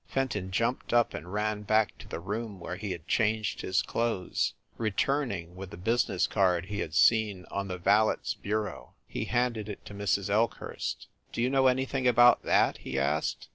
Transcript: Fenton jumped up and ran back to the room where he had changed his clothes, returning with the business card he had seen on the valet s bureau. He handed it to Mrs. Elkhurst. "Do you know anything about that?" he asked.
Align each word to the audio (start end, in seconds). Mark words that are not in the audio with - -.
Fenton 0.07 0.49
jumped 0.49 0.93
up 0.93 1.13
and 1.13 1.31
ran 1.31 1.61
back 1.61 1.95
to 1.99 2.07
the 2.07 2.19
room 2.19 2.59
where 2.59 2.75
he 2.75 2.89
had 2.91 3.07
changed 3.07 3.61
his 3.61 3.83
clothes, 3.83 4.55
returning 4.79 5.55
with 5.55 5.69
the 5.69 5.77
business 5.77 6.25
card 6.25 6.65
he 6.65 6.79
had 6.79 6.95
seen 6.95 7.45
on 7.51 7.67
the 7.67 7.77
valet 7.77 8.15
s 8.19 8.33
bureau. 8.33 8.95
He 9.05 9.25
handed 9.25 9.69
it 9.69 9.85
to 9.85 9.93
Mrs. 9.93 10.27
Elkhurst. 10.27 11.05
"Do 11.31 11.39
you 11.39 11.51
know 11.51 11.67
anything 11.67 12.07
about 12.07 12.41
that?" 12.41 12.77
he 12.79 12.97
asked. 12.97 13.49